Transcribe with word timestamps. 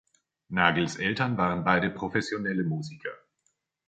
Nagels 0.49 0.95
Eltern 0.95 1.37
waren 1.37 1.63
beide 1.63 1.91
professionelle 1.91 2.63
Musiker. 2.63 3.13